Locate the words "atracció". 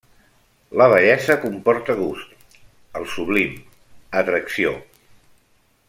4.23-4.73